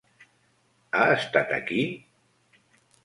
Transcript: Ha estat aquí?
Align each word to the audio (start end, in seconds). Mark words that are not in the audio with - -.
Ha 0.99 1.03
estat 1.17 1.53
aquí? 1.59 1.85